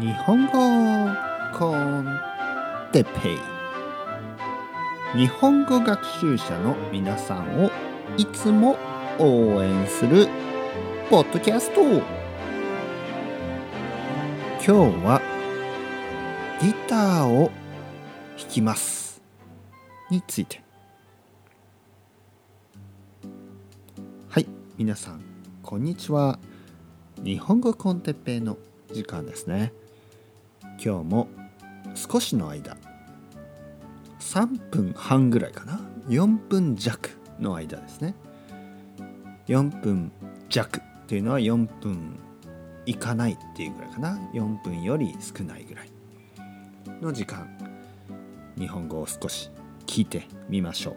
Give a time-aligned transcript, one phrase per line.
[0.00, 0.52] 日本語
[1.58, 2.18] コン
[2.90, 5.18] テペイ。
[5.18, 7.70] 日本語学習者の皆さんを
[8.16, 8.78] いつも
[9.18, 10.26] 応援する
[11.10, 11.82] ポッドキャスト。
[11.82, 12.00] 今
[14.62, 14.72] 日
[15.04, 15.20] は
[16.62, 17.50] ギターを
[18.38, 19.20] 弾きます。
[20.08, 20.62] について。
[24.30, 24.46] はい
[24.78, 25.20] 皆さん
[25.62, 26.38] こんにちは。
[27.22, 28.56] 日本語コンテッペイの
[28.94, 29.74] 時間ですね。
[30.82, 31.28] 今日も
[31.94, 32.76] 少しの間。
[34.18, 38.14] 3分半ぐらいかな？4分弱の間ですね。
[39.46, 40.10] 4分
[40.48, 42.18] 弱っていうのは4分
[42.86, 45.90] いかないっていうぐらいかな？4分より少ないぐらい
[47.02, 47.46] の時間。
[48.56, 49.50] 日本語を少し
[49.86, 50.96] 聞いてみましょ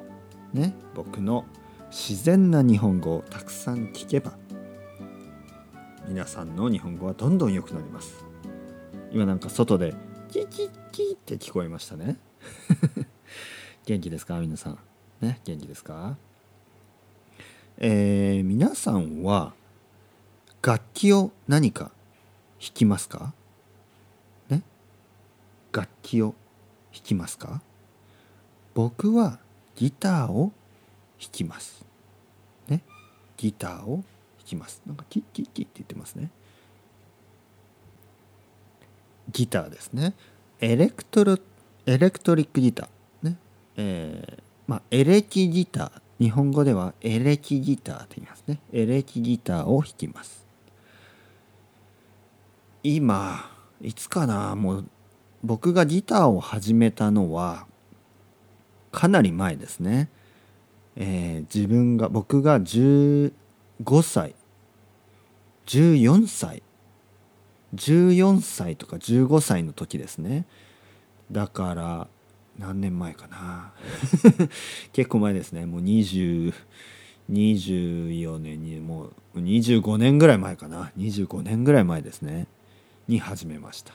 [0.53, 0.73] うね。
[0.95, 1.45] 僕の
[1.89, 4.33] 自然な日本語をたくさん聞けば
[6.07, 8.25] 皆さんの日本語はどんどん良くなります。
[9.13, 9.93] 今なんか外で
[10.31, 12.17] キキキって聞こえましたね。
[13.85, 14.39] 元気ですか？
[14.39, 14.79] 皆さん。
[15.21, 15.39] ね？
[15.43, 16.17] 元気ですか？
[17.77, 19.53] えー、皆さんは
[20.63, 21.91] 楽器を何か
[22.59, 23.35] 弾きますか？
[24.49, 24.63] ね？
[25.71, 26.33] 楽器を
[26.91, 27.61] 弾きますか？
[28.73, 29.37] 僕は
[29.75, 30.51] ギターを
[31.21, 31.85] 弾きます。
[32.67, 32.81] ね？
[33.37, 34.03] ギターを弾
[34.43, 34.81] きます。
[34.87, 36.31] なんかキッキッキッって言ってますね。
[39.33, 40.13] ギターですね。
[40.61, 41.37] Electro
[41.85, 43.29] electric guitar。
[43.29, 43.37] ね。
[43.75, 46.23] えー、まあエレキギター。
[46.23, 48.59] 日本語ではエレキギターと言いますね。
[48.71, 50.45] エレキギターを弾きます。
[52.83, 53.49] 今
[53.81, 54.85] いつかなもう
[55.43, 57.65] 僕がギターを始めたのは
[58.91, 60.09] かなり前ですね、
[60.95, 63.31] えー、自分が僕が15
[64.03, 64.35] 歳。
[65.65, 66.61] 14歳。
[67.75, 70.45] 14歳とか15歳の時ですね。
[71.31, 72.07] だから
[72.57, 73.73] 何年前かな。
[74.93, 75.65] 結構前ですね。
[75.65, 76.53] もう20
[77.31, 80.91] 24年にもう25年ぐらい前かな。
[80.97, 82.47] 25年ぐらい前ですね。
[83.07, 83.93] に始めました、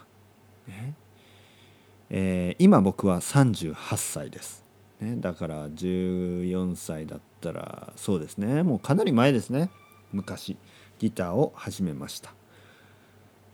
[2.09, 4.63] えー、今僕は38歳です、
[4.99, 8.63] ね、だから14歳だったらそうですね。
[8.63, 9.69] もうかなり前ですね。
[10.11, 10.57] 昔
[10.99, 12.33] ギターを始めました。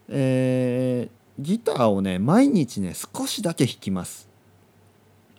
[0.10, 4.30] えー、ギターをね毎日ね少しだけ弾きます。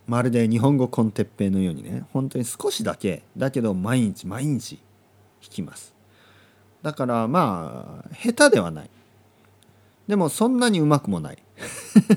[0.07, 3.23] まるで日本語コンテッペイのようにね本当に少しだけ。
[3.37, 4.77] だけど毎日毎日
[5.43, 5.95] 弾きます。
[6.83, 8.91] だからまあ下手ではない。
[10.07, 11.39] でもそんなにうまくもない。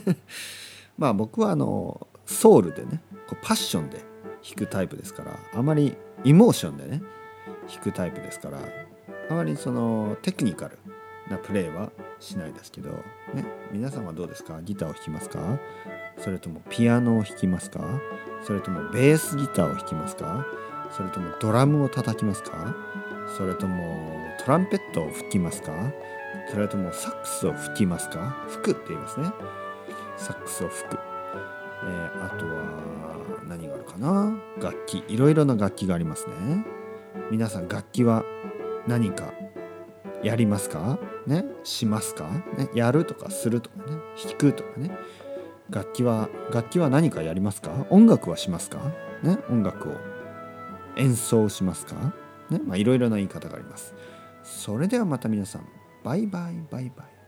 [0.98, 4.04] まあ僕はあのソウルでねこうパッションで
[4.44, 5.96] 弾くタイプですからあまり
[6.26, 7.02] エモーションでね
[7.68, 8.60] 弾くタイプですから
[9.30, 10.78] あまりそのテクニカル
[11.30, 12.90] なプレーはしないですけど、
[13.34, 14.62] ね、皆さんはどうですか？
[14.62, 15.60] ギターを弾きますか？
[16.18, 17.82] それともピアノを弾きますか？
[18.46, 20.46] それともベースギターを弾きますか？
[20.92, 22.76] それともドラムを叩きますか？
[23.38, 24.12] それとも
[24.44, 25.72] トランペットを吹きますか？
[26.52, 28.36] それともサックスを吹きますか？
[28.48, 29.32] 吹くって言いますね。
[30.18, 30.98] サックスを吹く、
[31.84, 34.34] えー、あとは何があるかな？
[34.62, 35.04] 楽器。
[35.08, 36.66] いろいろな楽器がありますね。
[37.32, 38.24] 皆さん楽器は
[38.88, 39.32] 何か
[40.24, 41.00] やりますか？
[41.28, 41.46] ね？
[41.64, 42.30] しますか？
[42.58, 42.70] ね？
[42.74, 43.98] やるとかするとかね？
[44.24, 44.92] 弾くとかね？
[45.70, 47.86] 楽器は楽器は何かやりますか？
[47.90, 48.80] 音楽はしますか？
[49.24, 49.38] ね？
[49.50, 49.94] 音楽を
[50.98, 52.14] 演奏しますか？
[52.50, 52.60] ね？
[52.66, 53.94] まあいろいろな言い方があります。
[54.44, 55.68] それではまた皆さん
[56.04, 57.19] バイバイバイバイ。